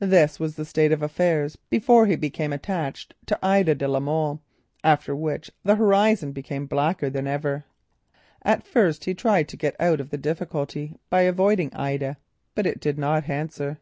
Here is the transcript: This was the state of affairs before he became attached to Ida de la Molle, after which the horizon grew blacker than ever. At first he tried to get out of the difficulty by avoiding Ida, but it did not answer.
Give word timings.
This 0.00 0.38
was 0.38 0.56
the 0.56 0.64
state 0.66 0.92
of 0.92 1.00
affairs 1.00 1.56
before 1.56 2.04
he 2.04 2.16
became 2.16 2.52
attached 2.52 3.14
to 3.24 3.38
Ida 3.42 3.74
de 3.74 3.88
la 3.88 3.98
Molle, 3.98 4.42
after 4.84 5.16
which 5.16 5.50
the 5.64 5.76
horizon 5.76 6.32
grew 6.34 6.66
blacker 6.66 7.08
than 7.08 7.26
ever. 7.26 7.64
At 8.42 8.66
first 8.66 9.06
he 9.06 9.14
tried 9.14 9.48
to 9.48 9.56
get 9.56 9.74
out 9.80 10.00
of 10.02 10.10
the 10.10 10.18
difficulty 10.18 10.98
by 11.08 11.22
avoiding 11.22 11.72
Ida, 11.72 12.18
but 12.54 12.66
it 12.66 12.78
did 12.78 12.98
not 12.98 13.26
answer. 13.30 13.78